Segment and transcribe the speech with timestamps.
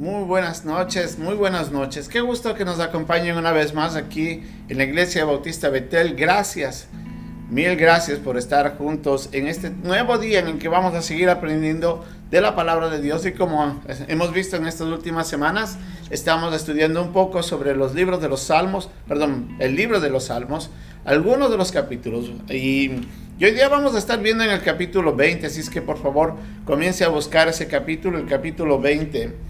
[0.00, 2.08] Muy buenas noches, muy buenas noches.
[2.08, 6.16] Qué gusto que nos acompañen una vez más aquí en la Iglesia Bautista Betel.
[6.16, 6.88] Gracias,
[7.50, 11.28] mil gracias por estar juntos en este nuevo día en el que vamos a seguir
[11.28, 13.26] aprendiendo de la palabra de Dios.
[13.26, 15.76] Y como hemos visto en estas últimas semanas,
[16.08, 20.24] estamos estudiando un poco sobre los libros de los Salmos, perdón, el libro de los
[20.24, 20.70] Salmos,
[21.04, 22.32] algunos de los capítulos.
[22.48, 23.02] Y
[23.40, 25.96] y hoy día vamos a estar viendo en el capítulo 20, así es que por
[25.96, 29.49] favor comience a buscar ese capítulo, el capítulo 20.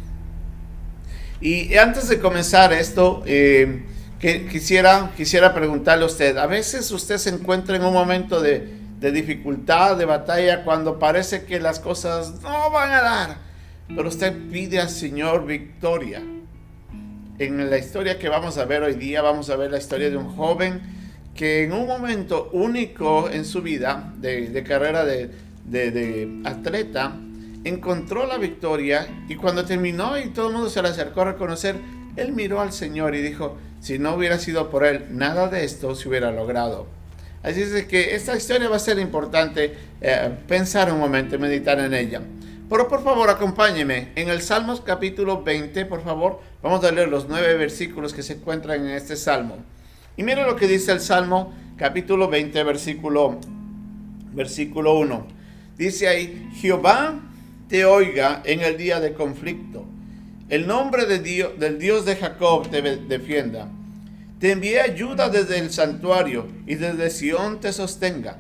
[1.41, 3.83] Y antes de comenzar esto, eh,
[4.19, 8.81] que quisiera, quisiera preguntarle a usted, a veces usted se encuentra en un momento de,
[9.01, 13.39] de dificultad, de batalla, cuando parece que las cosas no van a dar,
[13.89, 16.23] pero usted pide al Señor victoria.
[17.39, 20.19] En la historia que vamos a ver hoy día, vamos a ver la historia de
[20.19, 20.83] un joven
[21.35, 25.31] que en un momento único en su vida de, carrera de,
[25.65, 27.17] de, atleta,
[27.65, 31.77] encontró la victoria y cuando terminó y todo el mundo se le acercó a reconocer,
[32.17, 35.95] él miró al Señor y dijo, si no hubiera sido por él, nada de esto
[35.95, 36.87] se hubiera logrado.
[37.43, 41.95] Así es que esta historia va a ser importante eh, pensar un momento, meditar en
[41.95, 42.21] ella.
[42.69, 46.41] Pero por favor, acompáñeme en el Salmos capítulo 20, por favor.
[46.63, 49.57] Vamos a leer los nueve versículos que se encuentran en este salmo.
[50.17, 53.39] Y mira lo que dice el Salmo capítulo 20, versículo,
[54.33, 55.27] versículo 1.
[55.79, 57.30] Dice ahí, Jehová
[57.71, 59.85] te oiga en el día de conflicto.
[60.49, 63.69] El nombre de Dios, del Dios de Jacob te defienda.
[64.41, 68.39] Te envíe ayuda desde el santuario y desde Sión te sostenga.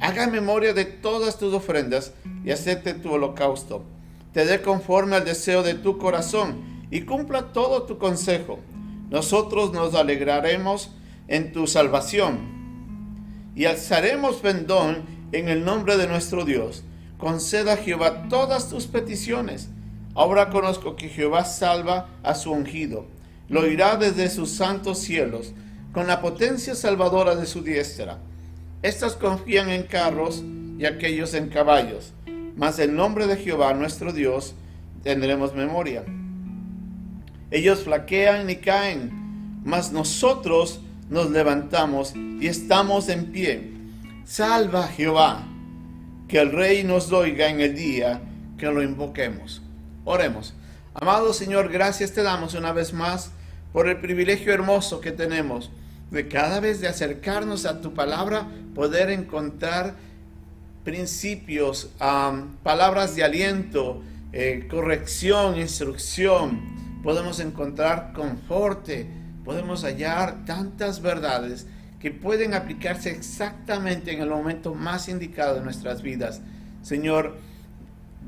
[0.00, 2.14] Haga memoria de todas tus ofrendas
[2.44, 3.84] y acepte tu holocausto.
[4.32, 8.58] Te dé conforme al deseo de tu corazón y cumpla todo tu consejo.
[9.08, 10.90] Nosotros nos alegraremos
[11.28, 13.52] en tu salvación.
[13.54, 16.82] Y alzaremos pendón en el nombre de nuestro Dios.
[17.24, 19.70] Conceda a Jehová todas tus peticiones.
[20.14, 23.06] Ahora conozco que Jehová salva a su ungido.
[23.48, 25.54] Lo oirá desde sus santos cielos,
[25.94, 28.18] con la potencia salvadora de su diestra.
[28.82, 30.44] Estas confían en carros
[30.78, 32.12] y aquellos en caballos,
[32.58, 34.54] mas el nombre de Jehová nuestro Dios
[35.02, 36.04] tendremos memoria.
[37.50, 43.72] Ellos flaquean y caen, mas nosotros nos levantamos y estamos en pie.
[44.26, 45.46] Salva Jehová,
[46.28, 48.20] que el Rey nos oiga en el día
[48.58, 49.62] que lo invoquemos.
[50.04, 50.54] Oremos.
[50.94, 53.32] Amado Señor, gracias te damos una vez más
[53.72, 55.70] por el privilegio hermoso que tenemos
[56.10, 59.94] de cada vez de acercarnos a tu palabra, poder encontrar
[60.84, 61.90] principios,
[62.62, 64.02] palabras de aliento,
[64.32, 67.00] eh, corrección, instrucción.
[67.02, 69.08] Podemos encontrar conforte,
[69.44, 71.66] podemos hallar tantas verdades
[72.04, 76.42] que pueden aplicarse exactamente en el momento más indicado de nuestras vidas.
[76.82, 77.38] Señor,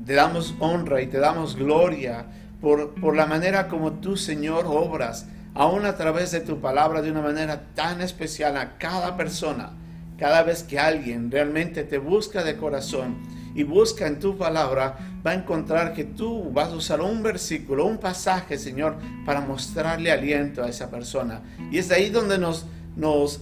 [0.03, 2.25] te damos honra y te damos gloria
[2.59, 7.11] por, por la manera como tú, Señor, obras, aún a través de tu palabra, de
[7.11, 9.73] una manera tan especial a cada persona.
[10.17, 13.17] Cada vez que alguien realmente te busca de corazón
[13.53, 17.85] y busca en tu palabra, va a encontrar que tú vas a usar un versículo,
[17.85, 21.43] un pasaje, Señor, para mostrarle aliento a esa persona.
[21.71, 22.65] Y es ahí donde nos,
[22.97, 23.39] nos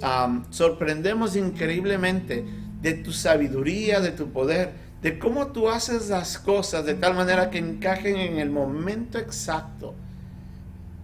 [0.49, 2.45] sorprendemos increíblemente
[2.81, 4.71] de tu sabiduría, de tu poder,
[5.01, 9.95] de cómo tú haces las cosas de tal manera que encajen en el momento exacto.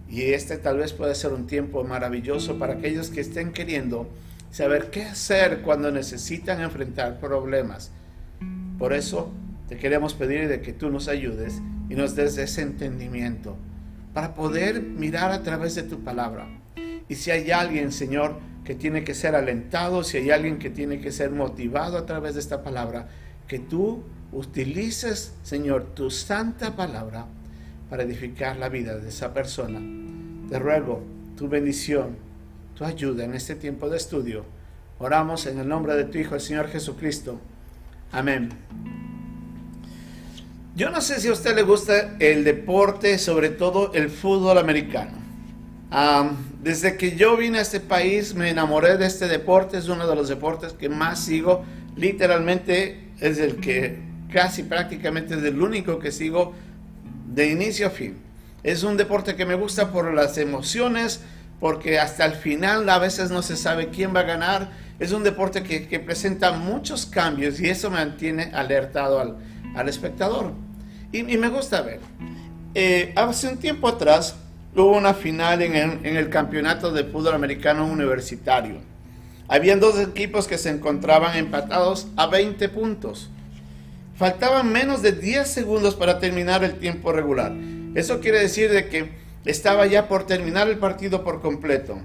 [0.08, 4.06] Y este tal vez puede ser un tiempo maravilloso para aquellos que estén queriendo
[4.50, 7.90] saber qué hacer cuando necesitan enfrentar problemas.
[8.78, 9.32] Por eso
[9.68, 13.56] te queremos pedir de que tú nos ayudes y nos des ese entendimiento
[14.12, 16.61] para poder mirar a través de tu palabra.
[17.12, 20.98] Y si hay alguien, Señor, que tiene que ser alentado, si hay alguien que tiene
[20.98, 23.06] que ser motivado a través de esta palabra,
[23.46, 24.02] que tú
[24.32, 27.26] utilices, Señor, tu santa palabra
[27.90, 29.78] para edificar la vida de esa persona.
[30.48, 31.02] Te ruego
[31.36, 32.16] tu bendición,
[32.74, 34.46] tu ayuda en este tiempo de estudio.
[34.98, 37.38] Oramos en el nombre de tu Hijo, el Señor Jesucristo.
[38.10, 38.48] Amén.
[40.74, 45.21] Yo no sé si a usted le gusta el deporte, sobre todo el fútbol americano.
[46.62, 50.14] Desde que yo vine a este país me enamoré de este deporte, es uno de
[50.14, 51.64] los deportes que más sigo,
[51.96, 53.98] literalmente es el que
[54.32, 56.54] casi prácticamente es el único que sigo
[57.26, 58.16] de inicio a fin.
[58.62, 61.20] Es un deporte que me gusta por las emociones,
[61.60, 64.70] porque hasta el final a veces no se sabe quién va a ganar.
[64.98, 69.36] Es un deporte que, presenta muchos cambios y eso mantiene alertado al,
[69.74, 70.52] al espectador.
[71.12, 72.00] Y, me gusta ver.
[72.74, 74.34] Eh, hace un tiempo atrás
[74.74, 78.76] hubo una final en el, campeonato de fútbol americano universitario.
[79.48, 83.28] Habían dos equipos que se encontraban empatados a 20 puntos.
[84.16, 87.52] Faltaban menos de 10 segundos para terminar el tiempo regular.
[87.94, 89.10] Eso quiere decir de que
[89.44, 91.98] estaba ya por terminar el partido por completo.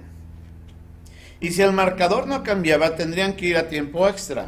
[1.40, 4.48] Y si el marcador no cambiaba, tendrían que ir a tiempo extra.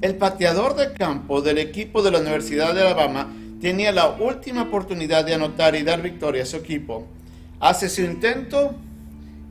[0.00, 5.24] El pateador de campo del equipo de la Universidad de Alabama tenía la última oportunidad
[5.24, 7.06] de anotar y dar victoria a su equipo.
[7.60, 8.74] Hace su intento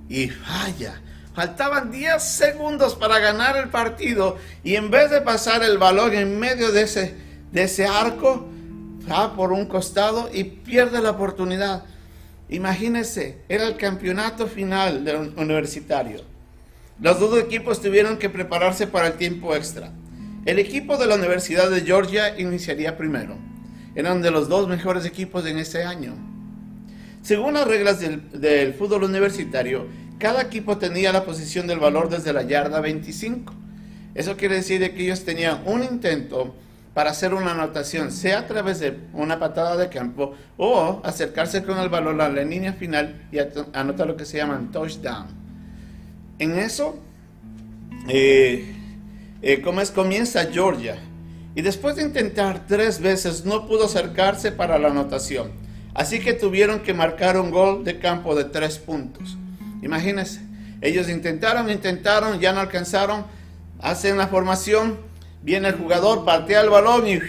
[0.09, 1.01] y falla.
[1.33, 6.39] Faltaban 10 segundos para ganar el partido y en vez de pasar el balón en
[6.39, 7.15] medio de ese,
[7.51, 8.47] de ese arco,
[9.09, 11.83] va por un costado y pierde la oportunidad.
[12.49, 16.21] Imagínense, era el campeonato final del universitario.
[16.99, 19.91] Los dos equipos tuvieron que prepararse para el tiempo extra.
[20.45, 23.37] El equipo de la Universidad de Georgia iniciaría primero.
[23.95, 26.32] Eran de los dos mejores equipos en ese año.
[27.23, 29.87] Según las reglas del, fútbol universitario,
[30.19, 33.53] cada equipo tenía la posición del valor desde la yarda 25.
[34.13, 36.53] Eso quiere decir que ellos tenían un intento
[36.93, 41.77] para hacer una anotación, sea a través de una patada de campo o acercarse con
[41.77, 43.37] el balón a la línea final y
[43.71, 45.27] anotar lo que se llama touchdown.
[46.39, 46.99] En eso,
[48.09, 48.75] eh,
[49.41, 50.97] eh, como es, comienza Georgia.
[51.55, 55.62] Y después de intentar tres veces no pudo acercarse para la anotación.
[55.93, 59.37] Así que tuvieron que marcar un gol de campo de tres puntos.
[59.81, 60.41] Imagínense,
[60.81, 63.25] ellos intentaron, intentaron, ya no alcanzaron,
[63.79, 64.97] hacen la formación,
[65.41, 67.19] viene el jugador, partea el balón y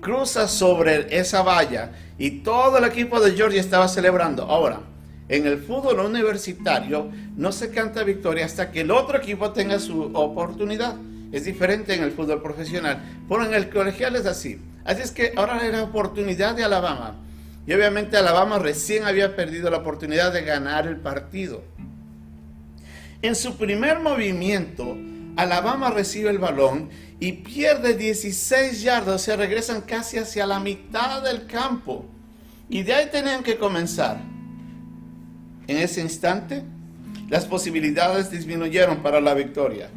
[0.00, 1.90] cruza sobre esa valla.
[2.18, 4.44] Y todo el equipo de Georgia estaba celebrando.
[4.44, 4.80] Ahora,
[5.28, 10.10] en el fútbol universitario no se canta victoria hasta que el otro equipo tenga su
[10.12, 10.96] oportunidad.
[11.32, 13.02] Es diferente en el fútbol profesional.
[13.28, 14.60] Pero en el colegial es así.
[14.84, 17.16] Así es que ahora era oportunidad de Alabama.
[17.66, 21.62] Y obviamente Alabama recién había perdido la oportunidad de ganar el partido.
[23.22, 24.98] En su primer movimiento,
[25.36, 31.46] Alabama recibe el balón y pierde 16 yardas, o regresan casi hacia la mitad del
[31.46, 32.04] campo.
[32.68, 34.18] Y de ahí tenían que comenzar.
[35.66, 36.62] En ese instante,
[37.30, 39.88] las posibilidades disminuyeron para la victoria.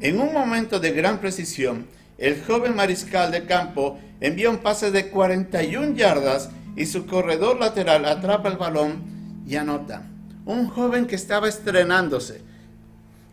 [0.00, 1.86] En un momento de gran precisión,
[2.18, 8.04] el joven mariscal de campo envía un pase de 41 yardas y su corredor lateral
[8.04, 10.04] atrapa el balón y anota.
[10.46, 12.40] Un joven que estaba estrenándose.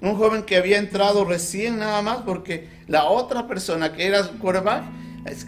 [0.01, 4.37] Un joven que había entrado recién nada más porque la otra persona que era su
[4.39, 4.83] quarterback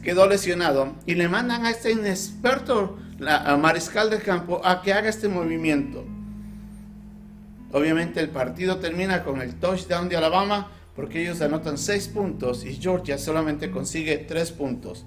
[0.04, 2.98] quedó lesionado y le mandan a este inexperto
[3.60, 6.06] mariscal de campo a que haga este movimiento.
[7.72, 12.76] Obviamente el partido termina con el touchdown de Alabama porque ellos anotan 6 puntos y
[12.76, 15.06] Georgia solamente consigue 3 puntos.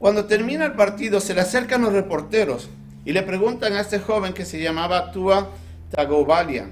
[0.00, 2.68] Cuando termina el partido se le acercan los reporteros
[3.04, 5.50] y le preguntan a este joven que se llamaba Tua
[5.90, 6.70] Tagovalia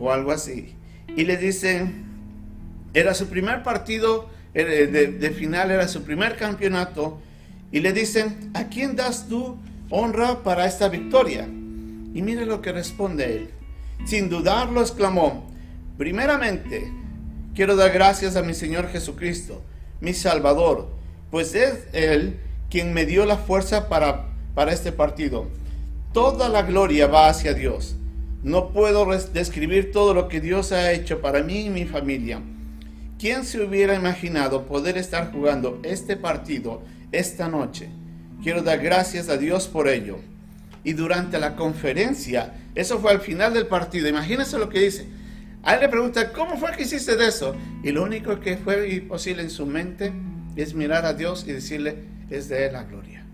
[0.00, 0.74] o algo así.
[1.14, 2.06] Y le dicen,
[2.94, 7.20] era su primer partido eh, de, de, final, era su primer campeonato.
[7.70, 9.58] Y le dicen, ¿a quién das tú
[9.90, 11.44] honra para esta victoria?
[11.44, 13.50] Y mire lo que responde él.
[14.06, 15.50] Sin dudarlo exclamó,
[16.00, 16.90] Primeramente,
[17.54, 19.62] quiero dar gracias a mi Señor Jesucristo,
[20.00, 20.99] mi Salvador,
[21.30, 22.38] pues es Él
[22.70, 25.48] quien me dio la fuerza para, para este partido.
[26.12, 27.96] Toda la gloria va hacia Dios.
[28.42, 32.40] No puedo describir todo lo que Dios ha hecho para mí y mi familia.
[33.18, 36.82] ¿Quién se hubiera imaginado poder estar jugando este partido
[37.12, 37.90] esta noche?
[38.42, 40.18] Quiero dar gracias a Dios por ello.
[40.84, 45.06] Y durante la conferencia, eso fue al final del partido, imagínense lo que dice,
[45.62, 47.54] a él le pregunta, ¿cómo fue que hiciste de eso?
[47.82, 50.10] Y lo único que fue posible en su mente
[50.62, 51.96] es mirar a Dios y decirle,
[52.30, 53.24] es de Él la gloria.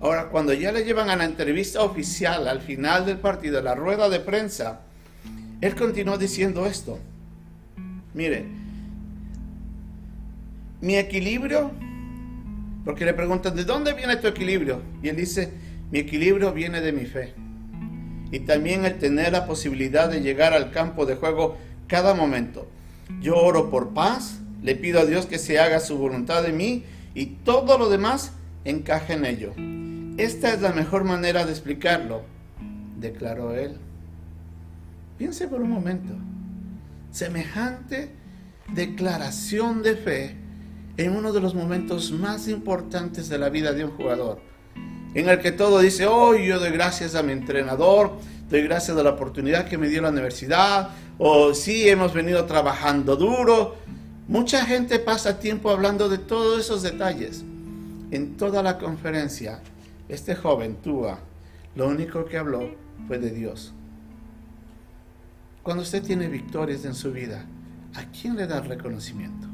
[0.00, 4.08] Ahora, cuando ya le llevan a la entrevista oficial al final del partido, la rueda
[4.08, 4.80] de prensa,
[5.60, 6.98] él continuó diciendo esto.
[8.14, 8.46] Mire,
[10.80, 11.70] mi equilibrio,
[12.84, 14.80] porque le preguntan, ¿de dónde viene tu equilibrio?
[15.02, 15.52] Y él dice,
[15.90, 17.34] mi equilibrio viene de mi fe
[18.30, 22.68] y también el tener la posibilidad de llegar al campo de juego cada momento.
[23.20, 26.84] Yo oro por paz, le pido a Dios que se haga su voluntad de mí
[27.14, 28.32] y todo lo demás
[28.64, 29.52] encaje en ello.
[30.16, 32.22] Esta es la mejor manera de explicarlo,
[32.98, 33.76] declaró él.
[35.18, 36.14] Piense por un momento.
[37.10, 38.10] Semejante
[38.74, 40.36] declaración de fe
[40.96, 44.50] en uno de los momentos más importantes de la vida de un jugador
[45.14, 48.12] en el que todo dice, oh, yo doy gracias a mi entrenador,
[48.48, 53.16] doy gracias a la oportunidad que me dio la universidad, o sí, hemos venido trabajando
[53.16, 53.76] duro.
[54.30, 57.44] Mucha gente pasa tiempo hablando de todos esos detalles.
[58.12, 59.60] En toda la conferencia,
[60.08, 61.18] este joven, Tua,
[61.74, 62.70] lo único que habló
[63.08, 63.74] fue de Dios.
[65.64, 67.44] Cuando usted tiene victorias en su vida,
[67.96, 69.48] ¿a quién le da reconocimiento?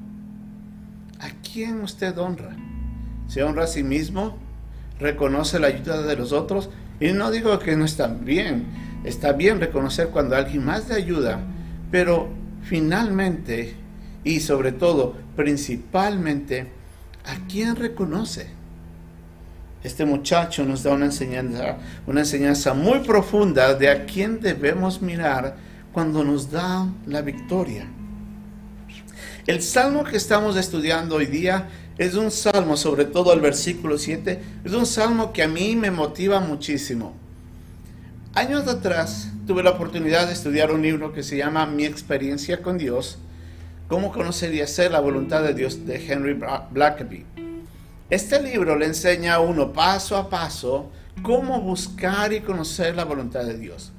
[1.21, 2.54] ¿A quién usted honra?
[3.28, 4.37] ¿Se honra a sí mismo?
[4.99, 6.68] reconoce la ayuda de los otros.
[7.00, 8.66] Y no digo que no está bien,
[9.04, 11.40] está bien reconocer cuando alguien más te ayuda,
[11.90, 12.28] pero
[12.62, 13.86] finalmente
[14.26, 16.66] y sobre todo, principalmente,
[17.25, 18.49] ¿a quién reconoce?
[19.85, 21.76] Este muchacho nos da una enseñanza,
[22.09, 25.56] una enseñanza muy profunda de a quién debemos mirar
[25.92, 27.87] cuando nos da la victoria.
[29.47, 34.42] El salmo que estamos estudiando hoy día es un salmo, sobre todo el versículo 7,
[34.64, 37.14] es un salmo que a mí me motiva muchísimo.
[38.35, 42.76] Años atrás tuve la oportunidad de estudiar un libro que se llama Mi experiencia con
[42.76, 43.21] Dios,
[43.88, 46.35] cómo conocer y hacer la voluntad de Dios de Henry
[46.71, 47.25] Blackaby.
[48.11, 50.90] Este libro le enseña a uno paso a paso
[51.23, 53.93] cómo buscar y conocer la voluntad de Dios.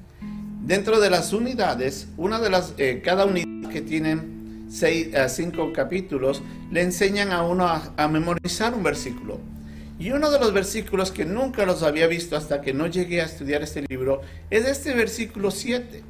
[0.64, 5.72] Dentro de las unidades, una de las, eh, cada unidad que tienen seis, eh, cinco
[5.74, 6.42] capítulos,
[6.72, 9.40] le enseñan a uno a, a memorizar un versículo.
[10.00, 13.26] Y uno de los versículos que nunca los había visto hasta que no llegué a
[13.26, 16.04] estudiar este libro es este versículo 7,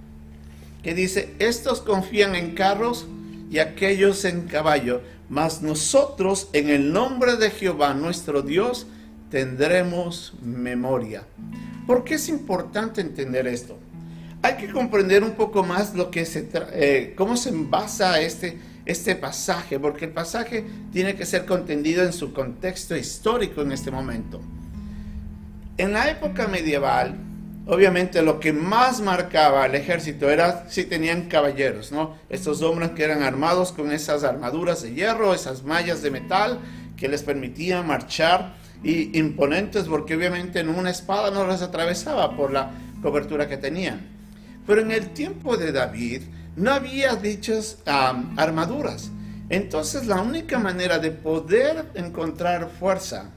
[0.83, 3.07] que dice, estos confían en carros
[3.49, 8.87] y aquellos en caballo, mas nosotros en el nombre de Jehová nuestro Dios
[9.29, 11.23] tendremos memoria.
[11.85, 13.77] ¿Por qué es importante entender esto?
[14.41, 19.15] Hay que comprender un poco más lo que se eh, cómo se basa este, este
[19.15, 24.39] pasaje, porque el pasaje tiene que ser contendido en su contexto histórico en este momento.
[25.77, 27.15] En la época medieval,
[27.67, 32.15] obviamente lo que más marcaba al ejército era si tenían caballeros, ¿no?
[32.29, 36.59] Estos hombres que eran armados con esas armaduras de hierro, esas mallas de metal
[36.95, 42.51] que les permitían marchar y imponentes porque obviamente en una espada no les atravesaba por
[42.51, 42.71] la
[43.01, 44.07] cobertura que tenían.
[44.65, 46.23] Pero en el tiempo de David
[46.55, 49.11] no había dichas armaduras.
[49.49, 53.29] Entonces la única manera de poder encontrar fuerza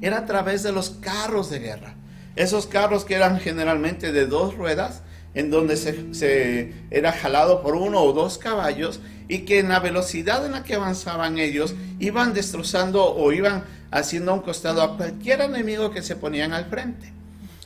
[0.00, 1.97] era a través de los carros de guerra.
[2.36, 5.02] Esos carros que eran generalmente de dos ruedas,
[5.34, 10.44] en donde se, era jalado por uno o dos caballos y que en la velocidad
[10.44, 15.90] en la que avanzaban ellos iban destrozando o iban haciendo un costado a cualquier enemigo
[15.90, 17.12] que se ponían al frente.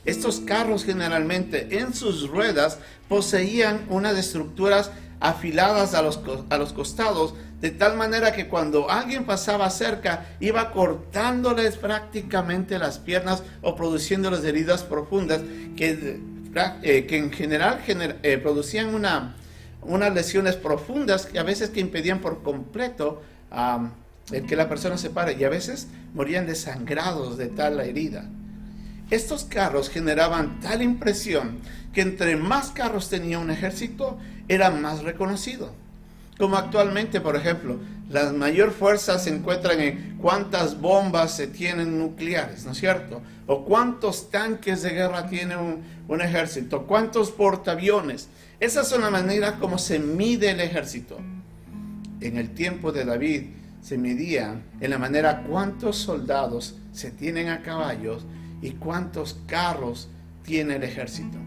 [0.04, 2.78] Estos carros generalmente en sus ruedas
[3.08, 4.90] poseían unas estructuras
[5.22, 10.72] afiladas a los, a los costados de tal manera que cuando alguien pasaba cerca iba
[10.72, 15.40] cortándoles prácticamente las piernas o produciéndoles heridas profundas
[15.76, 16.20] que,
[16.82, 19.36] eh, que en general eh, producían una,
[19.82, 23.22] unas lesiones profundas que a veces que impedían por completo
[24.32, 28.28] el que la persona se pare y a veces morían desangrados de tal herida.
[29.10, 31.58] Estos carros generaban tal impresión
[31.92, 35.72] que entre más carros tenía un ejército, era más reconocido.
[36.38, 42.64] Como actualmente, por ejemplo, la mayor fuerza se encuentran en cuántas bombas se tienen nucleares,
[42.64, 43.22] ¿no es cierto?
[43.46, 48.28] O cuántos tanques de guerra tiene un, ejército, cuántos portaaviones.
[48.60, 51.18] Esas son las maneras como se mide el ejército.
[52.20, 53.44] En el tiempo de David
[53.80, 58.24] se medía en la manera cuántos soldados se tienen a caballos
[58.60, 60.08] y cuántos carros
[60.42, 61.38] tiene el ejército.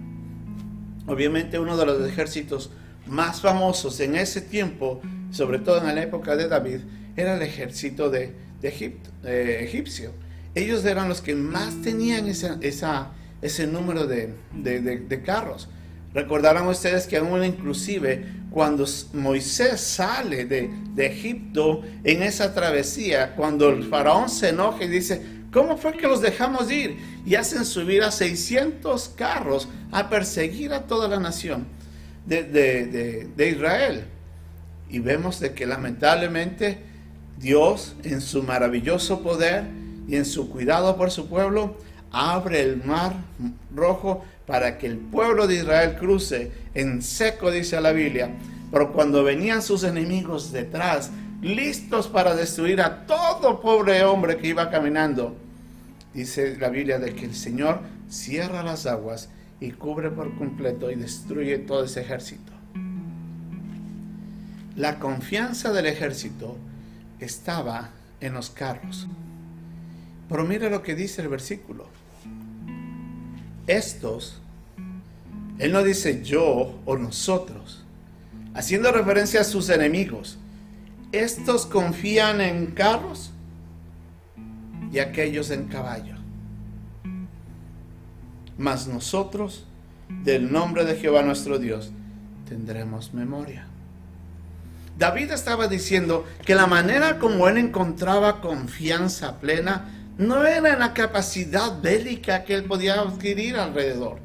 [1.06, 2.72] Obviamente uno de los ejércitos
[3.08, 6.80] más famosos en ese tiempo, sobre todo en la época de David,
[7.16, 10.12] era el ejército de, Egipto, egipcio.
[10.56, 15.70] Ellos eran los que más tenían ese número de, de, carros.
[16.16, 23.84] Recordarán ustedes que aún inclusive cuando Moisés sale de, Egipto en esa travesía, cuando el
[23.84, 25.22] faraón se enoja y dice,
[25.52, 26.98] ¿cómo fue que los dejamos ir?
[27.24, 31.68] Y hacen subir a 600 carros a perseguir a toda la nación
[32.26, 34.06] de, Israel.
[34.90, 36.80] Y vemos de que lamentablemente
[37.40, 39.66] Dios en su maravilloso poder
[40.08, 41.78] y en su cuidado por su pueblo
[42.12, 43.14] abre el mar
[43.74, 48.30] rojo para que el pueblo de Israel cruce en seco, dice la Biblia.
[48.72, 54.70] Pero cuando venían sus enemigos detrás, listos para destruir a todo pobre hombre que iba
[54.70, 55.36] caminando,
[56.14, 57.80] dice la Biblia de que el Señor
[58.10, 62.52] cierra las aguas y cubre por completo y destruye todo ese ejército.
[64.76, 66.58] La confianza del ejército
[67.20, 69.08] estaba en los carros.
[70.28, 71.88] Pero mira lo que dice el versículo.
[73.68, 74.42] Estos,
[75.60, 77.84] él no dice yo o nosotros,
[78.54, 80.38] haciendo referencia a sus enemigos.
[81.12, 83.32] Estos confían en carros
[84.92, 86.15] y aquellos en caballos
[88.58, 89.66] mas nosotros,
[90.24, 91.92] del nombre de Jehová nuestro Dios,
[92.48, 93.68] tendremos memoria.
[94.98, 100.94] David estaba diciendo que la manera como él encontraba confianza plena no era en la
[100.94, 104.20] capacidad bélica que él podía adquirir alrededor.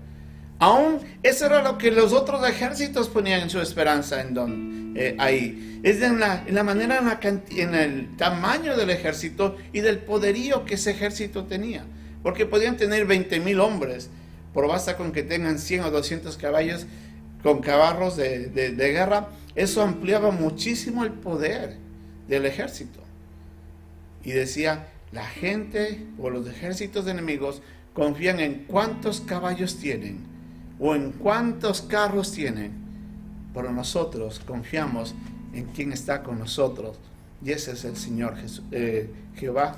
[0.61, 5.17] Aún eso era lo que los otros ejércitos ponían en su esperanza en don, eh,
[5.19, 5.81] ahí.
[5.83, 10.65] Es en la, la manera, en, la, en el tamaño del ejército y del poderío
[10.67, 11.85] que ese ejército tenía.
[12.23, 14.11] Porque podían tener 20 mil hombres,
[14.53, 16.87] por basta con que tengan 100 o 200 caballos
[17.43, 21.77] con caballos de, de, de guerra, eso ampliaba muchísimo el poder
[22.29, 23.01] del ejército.
[24.23, 27.63] Y decía, la gente o los ejércitos enemigos
[27.95, 30.21] confían en cuántos caballos tienen
[30.79, 32.73] o en cuántos carros tienen,
[33.53, 35.15] pero nosotros confiamos
[35.53, 36.99] en quien está con nosotros.
[37.45, 38.35] Y ese es el Señor
[38.71, 39.77] eh, Jehová,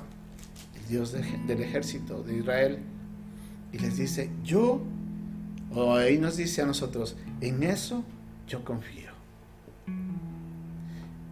[0.75, 2.79] el Dios del ejército de Israel.
[3.73, 4.81] Y les dice, yo,
[5.73, 8.05] o ahí nos dice a nosotros, en eso
[8.47, 9.11] yo confío.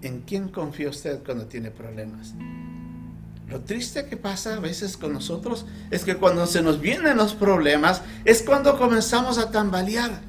[0.02, 2.34] ¿En quién confía usted cuando tiene problemas?
[3.48, 7.34] Lo triste que pasa a veces con nosotros es que cuando se nos vienen los
[7.34, 10.22] problemas es cuando comenzamos a tambalear.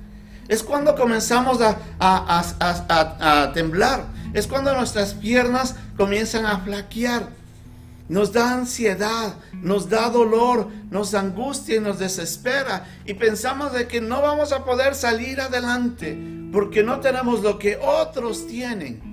[0.49, 4.07] Es cuando comenzamos a, a, temblar.
[4.35, 7.29] Es cuando nuestras piernas comienzan a flaquear.
[8.09, 12.87] Nos da ansiedad, nos da dolor, nos angustia y nos desespera.
[13.07, 16.19] Y pensamos de que no vamos a poder salir adelante
[16.53, 19.13] porque no tenemos lo que otros tienen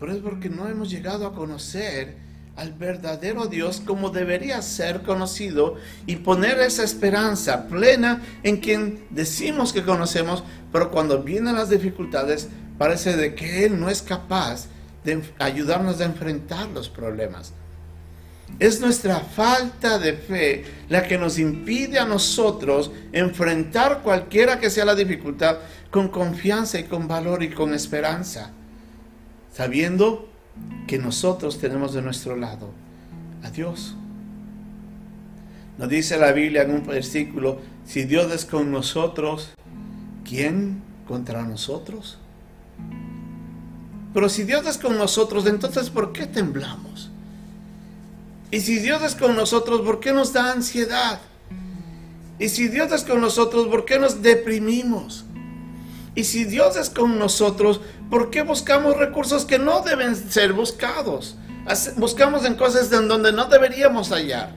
[0.00, 2.16] pero es porque no hemos llegado a conocer
[2.56, 9.72] al verdadero Dios como debería ser conocido y poner esa esperanza plena en quien decimos
[9.72, 12.48] que conocemos, pero cuando vienen las dificultades
[12.78, 14.68] parece de que Él no es capaz
[15.04, 17.52] de ayudarnos a enfrentar los problemas.
[18.58, 24.84] Es nuestra falta de fe la que nos impide a nosotros enfrentar cualquiera que sea
[24.84, 25.58] la dificultad
[25.90, 28.52] con confianza y con valor y con esperanza
[29.52, 30.28] sabiendo
[30.86, 32.70] que nosotros tenemos de nuestro lado
[33.42, 33.96] a Dios.
[35.78, 39.50] Nos dice la Biblia en un versículo, si Dios es con nosotros,
[40.24, 42.18] ¿quién contra nosotros?
[44.12, 47.10] Pero si Dios es con nosotros, entonces ¿por qué temblamos?
[48.50, 51.20] Y si Dios es con nosotros, ¿por qué nos da ansiedad?
[52.38, 55.24] Y si Dios es con nosotros, ¿por qué nos deprimimos?
[56.14, 61.36] Y si Dios es con nosotros, ¿por qué buscamos recursos que no deben ser buscados?
[61.96, 64.52] Buscamos en cosas en donde no deberíamos hallar.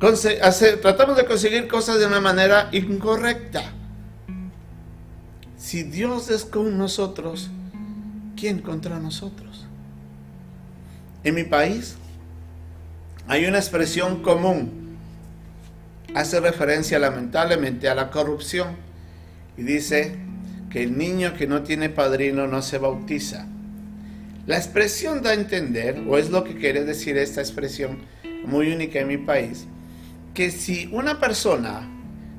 [0.00, 3.72] tratamos de conseguir cosas de una manera incorrecta.
[5.56, 7.50] Si Dios es con nosotros,
[8.36, 9.66] ¿quién contra nosotros?
[11.24, 11.96] En mi país
[13.26, 14.96] hay una expresión común.
[16.14, 18.76] Hace referencia lamentablemente a la corrupción.
[19.58, 20.16] Y dice,
[20.70, 23.46] que el niño que no tiene padrino no se bautiza.
[24.46, 27.98] La expresión da a entender, o es lo que quiere decir esta expresión
[28.44, 29.66] muy única en mi país,
[30.34, 31.88] que si una persona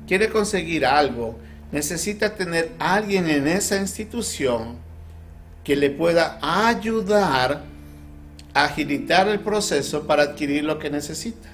[0.06, 1.38] quiere conseguir algo,
[1.72, 4.76] necesita tener alguien en esa institución
[5.68, 7.60] que le pueda ayudar
[8.54, 11.50] a agilitar el proceso para adquirir lo que necesita.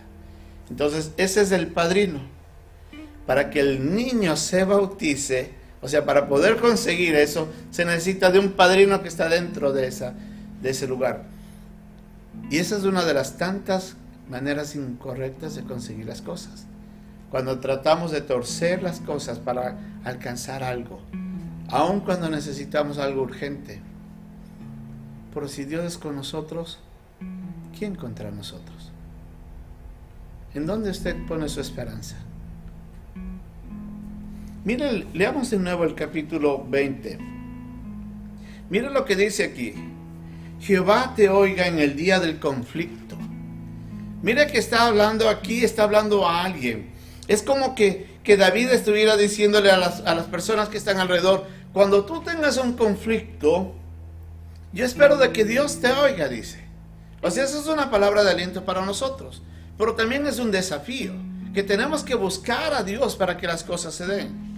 [0.70, 2.20] Entonces, ese es el padrino.
[3.26, 5.50] Para que el niño se bautice,
[5.82, 9.88] o sea, para poder conseguir eso, se necesita de un padrino que está dentro de,
[9.88, 10.14] esa,
[10.62, 11.24] de ese lugar.
[12.52, 13.96] Y esa es una de las tantas
[14.28, 16.66] maneras incorrectas de conseguir las cosas.
[17.32, 21.00] Cuando tratamos de torcer las cosas para alcanzar algo,
[21.68, 23.82] aun cuando necesitamos algo urgente.
[25.34, 26.78] Pero si Dios es con nosotros,
[27.76, 28.92] ¿quién contra nosotros?
[30.54, 32.16] ¿En dónde usted pone su esperanza?
[34.64, 37.18] Miren, leamos de nuevo el capítulo 20.
[38.70, 39.74] Miren lo que dice aquí.
[40.60, 43.18] Jehová te oiga en el día del conflicto.
[44.22, 46.92] Mira que está hablando aquí, está hablando a alguien.
[47.28, 51.46] Es como que, que David estuviera diciéndole a las, a las personas que están alrededor,
[51.72, 53.74] cuando tú tengas un conflicto,
[54.74, 56.64] yo espero de que Dios te oiga, dice.
[57.22, 59.40] O sea, eso es una palabra de aliento para nosotros,
[59.78, 61.12] pero también es un desafío,
[61.54, 64.54] que tenemos que buscar a Dios para que las cosas se den.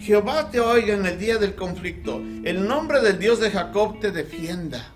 [0.00, 2.22] Jehová te oiga en el día del conflicto.
[2.44, 4.92] El nombre del Dios de Jacob te defienda.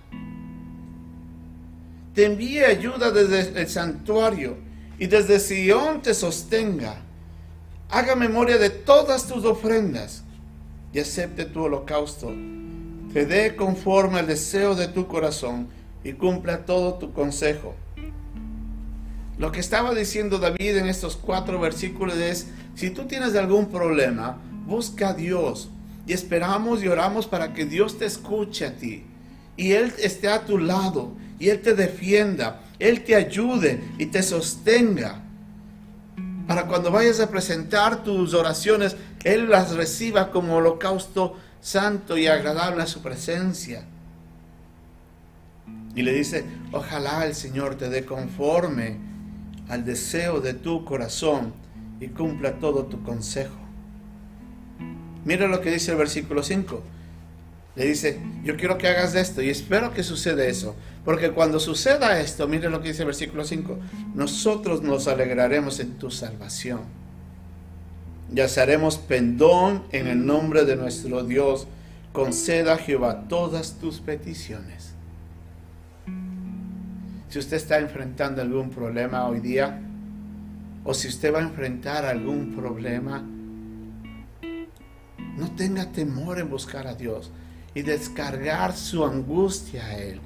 [2.15, 4.57] Te envíe ayuda desde el santuario
[4.99, 6.97] y desde Sión te sostenga.
[7.91, 10.23] Haga memoria de todas tus ofrendas
[10.93, 12.33] y acepte tu holocausto.
[13.13, 15.69] Te dé conforme al deseo de tu corazón
[16.03, 17.75] y cumpla todo tu consejo.
[19.39, 24.39] Lo que estaba diciendo David en estos cuatro versículos es, si tú tienes algún problema,
[24.67, 25.71] Busca a Dios
[26.07, 29.05] y esperamos y oramos para que Dios te escuche a ti
[29.57, 32.61] y Él esté a tu lado y Él te defienda.
[32.79, 35.21] Él te ayude y te sostenga.
[36.47, 42.83] Para cuando vayas a presentar tus oraciones, Él las reciba como holocausto santo y agradable
[42.83, 43.85] a su presencia.
[45.95, 48.99] Y le dice, ojalá el Señor te dé conforme
[49.69, 51.55] al deseo de tu corazón
[52.01, 53.57] y cumpla todo tu consejo.
[55.25, 56.83] Mira lo que dice el versículo 5.
[57.77, 60.75] Le dice, yo quiero que hagas esto y espero que suceda eso.
[61.05, 63.79] Porque cuando suceda esto, mire lo que dice el versículo 5,
[64.15, 67.02] nosotros nos alegraremos en tu salvación.
[68.35, 71.67] Y haremos pendón en el nombre de nuestro Dios.
[72.13, 74.95] Conceda a Jehová todas tus peticiones.
[77.29, 79.81] Si usted está enfrentando algún problema hoy día,
[80.85, 83.23] o si usted va a enfrentar algún problema,
[85.37, 87.31] no tenga temor en buscar a Dios
[87.75, 90.21] y descargar su angustia a Él.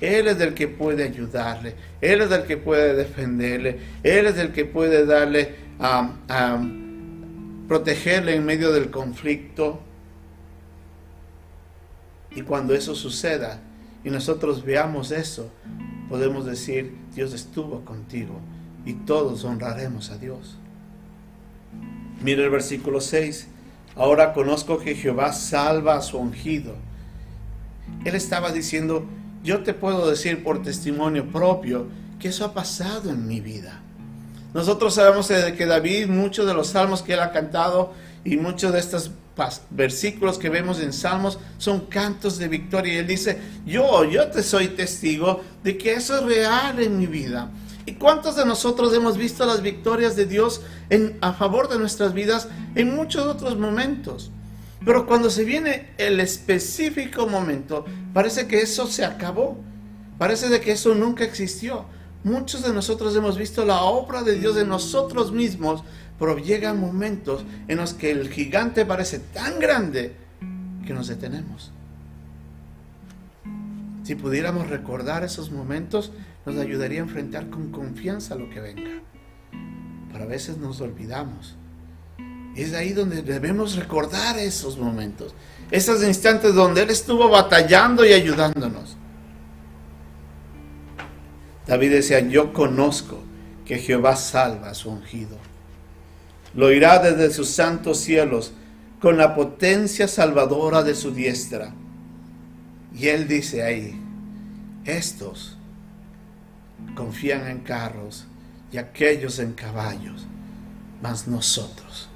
[0.00, 4.50] Él es el que puede ayudarle, Él es el que puede defenderle, Él es el
[4.52, 6.58] que puede darle a
[7.70, 9.78] protegerle en medio del conflicto.
[12.34, 13.60] Y cuando eso suceda
[14.02, 15.52] y nosotros veamos eso,
[16.08, 18.40] podemos decir, Dios estuvo contigo
[18.84, 20.58] y todos honraremos a Dios.
[22.20, 23.46] Mire el versículo 6.
[23.94, 26.74] Ahora conozco que Jehová salva a su ungido
[28.04, 29.06] él estaba diciendo,
[29.44, 31.86] yo te puedo decir por testimonio propio
[32.18, 33.82] que eso ha pasado en mi vida.
[34.54, 37.92] Nosotros sabemos que David, muchos de los salmos que él ha cantado
[38.24, 39.12] y muchos de estos
[39.70, 42.94] versículos que vemos en salmos son cantos de victoria.
[42.94, 47.06] Y él dice, yo, yo te soy testigo de que eso es real en mi
[47.06, 47.50] vida.
[47.86, 50.60] ¿Y cuántos de nosotros hemos visto las victorias de Dios
[50.90, 54.30] en, a favor de nuestras vidas en muchos otros momentos?
[54.84, 59.58] Pero cuando se viene el específico momento, parece que eso se acabó.
[60.18, 61.86] Parece de que eso nunca existió.
[62.22, 65.82] Muchos de nosotros hemos visto la obra de Dios en nosotros mismos,
[66.18, 70.14] pero llegan momentos en los que el gigante parece tan grande
[70.86, 71.72] que nos detenemos.
[74.04, 76.12] Si pudiéramos recordar esos momentos,
[76.44, 79.02] nos ayudaría a enfrentar con confianza lo que venga.
[80.12, 81.56] Pero a veces nos olvidamos
[82.56, 85.34] es ahí donde debemos recordar esos momentos,
[85.70, 88.96] esos instantes donde Él estuvo batallando y ayudándonos.
[91.70, 93.22] David decía, yo conozco
[93.64, 95.38] que Jehová salva a su ungido.
[96.52, 98.52] Lo oirá desde sus santos cielos
[99.00, 101.72] con la potencia salvadora de su diestra.
[102.92, 103.96] Y Él dice ahí,
[104.84, 105.58] estos
[106.96, 108.26] confían en carros
[108.72, 110.26] y aquellos en caballos,
[111.00, 112.08] mas nosotros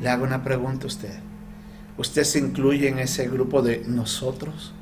[0.00, 1.18] le hago una pregunta a usted.
[1.98, 4.72] ¿Usted se incluye en ese grupo de nosotros?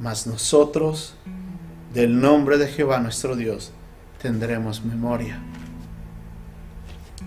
[0.00, 1.14] Mas nosotros,
[1.92, 3.70] del nombre de Jehová nuestro Dios,
[4.20, 5.38] tendremos memoria.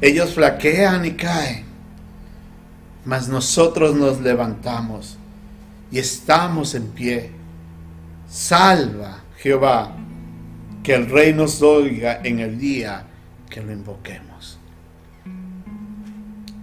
[0.01, 1.65] Ellos flaquean y caen,
[3.05, 5.17] mas nosotros nos levantamos
[5.91, 7.31] y estamos en pie.
[8.27, 9.95] Salva Jehová,
[10.81, 13.05] que el rey nos oiga en el día
[13.51, 14.57] que lo invoquemos.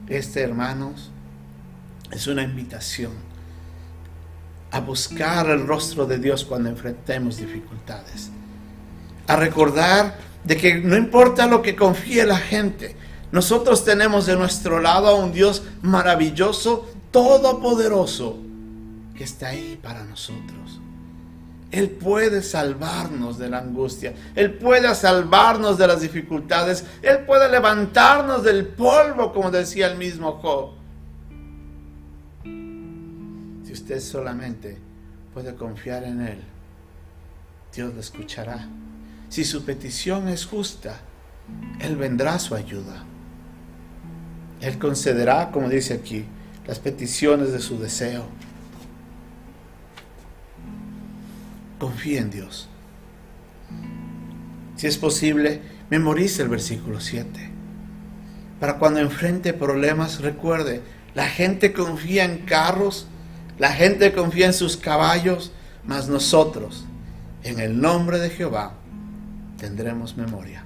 [0.09, 1.13] Este, hermanos,
[2.11, 3.30] es una invitación
[4.71, 8.31] a buscar el rostro de Dios cuando enfrentemos dificultades.
[9.27, 12.97] A recordar de que no importa lo que confíe la gente,
[13.33, 18.39] nosotros tenemos de nuestro lado a un Dios maravilloso, todopoderoso,
[19.17, 20.81] que está ahí para nosotros.
[21.71, 24.13] Él puede salvarnos de la angustia.
[24.35, 26.85] Él puede salvarnos de las dificultades.
[27.01, 30.80] Él puede levantarnos del polvo, como decía el mismo Job.
[33.99, 34.79] Solamente
[35.35, 36.39] puede confiar en Él,
[37.75, 38.69] Dios le escuchará.
[39.29, 41.01] Si su petición es justa,
[41.81, 43.05] Él vendrá a su ayuda.
[44.61, 46.27] Él concederá, como dice aquí,
[46.67, 48.27] las peticiones de su deseo.
[51.81, 52.69] confía en Dios.
[54.77, 57.29] Si es posible, memorice el versículo 7.
[58.61, 60.83] Para cuando enfrente problemas, recuerde,
[61.15, 63.09] la gente confía en carros,
[63.61, 65.53] la gente confía en sus caballos,
[65.85, 66.87] mas nosotros,
[67.43, 68.73] en el nombre de Jehová,
[69.59, 70.65] tendremos memoria.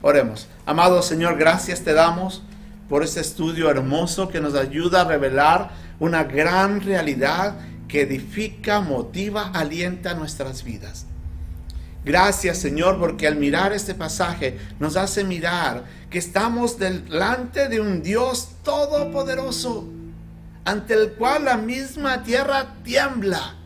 [0.00, 0.48] Oremos.
[0.64, 2.42] Amado Señor, gracias te damos
[2.88, 9.50] por este estudio hermoso que nos ayuda a revelar una gran realidad que edifica, motiva,
[9.52, 11.04] alienta nuestras vidas.
[12.06, 18.02] Gracias Señor porque al mirar este pasaje nos hace mirar que estamos delante de un
[18.02, 19.86] Dios todopoderoso,
[20.64, 23.56] ante el cual la misma tierra tiembla.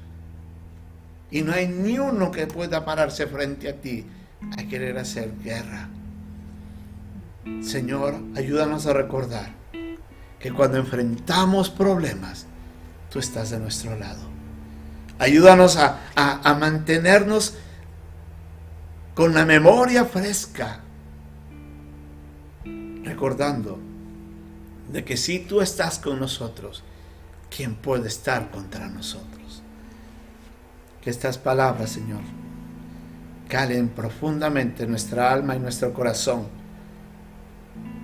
[1.30, 4.07] y no hay ni uno que pueda pararse frente a ti
[4.57, 5.88] a querer hacer guerra.
[7.61, 9.50] Señor, ayúdanos a recordar
[10.38, 12.46] que cuando enfrentamos problemas,
[13.11, 14.22] tú estás de nuestro lado.
[15.18, 17.57] Ayúdanos a, a mantenernos
[19.14, 20.80] con la memoria fresca,
[23.02, 23.80] recordando
[24.94, 26.85] de que si tú estás con nosotros,
[27.54, 29.61] ¿quién puede estar contra nosotros?
[31.02, 32.20] Que estas palabras, Señor,
[33.48, 36.46] calen profundamente en nuestra alma y nuestro corazón,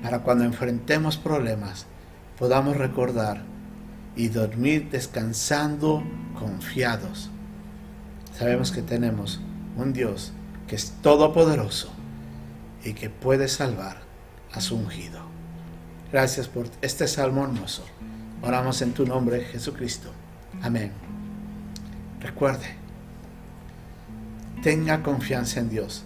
[0.03, 1.87] para cuando enfrentemos problemas,
[2.37, 3.41] podamos recordar
[4.17, 6.03] y dormir descansando
[6.37, 7.31] confiados.
[8.37, 9.41] Sabemos que tenemos
[9.77, 10.33] un Dios
[10.67, 11.93] que es todopoderoso
[12.83, 13.99] y que puede salvar
[14.53, 15.30] a su ungido.
[16.13, 17.85] Gracias por este salmo hermoso.
[18.43, 20.11] Oramos en tu nombre, Jesucristo.
[20.63, 20.91] Amén.
[22.21, 22.67] Recuerde,
[24.63, 26.05] tenga confianza en Dios.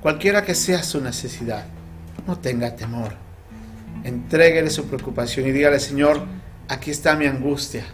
[0.00, 1.64] Cualquiera que sea su necesidad,
[2.26, 3.14] no tenga temor.
[4.04, 6.24] Entréguele su preocupación y dígale, Señor,
[6.68, 7.84] aquí está mi angustia.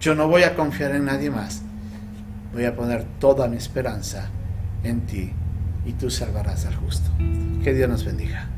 [0.00, 1.62] Yo no voy a confiar en nadie más.
[2.52, 4.28] Voy a poner toda mi esperanza
[4.82, 5.32] en ti
[5.84, 7.10] y tú salvarás al justo.
[7.62, 8.55] Que Dios nos bendiga.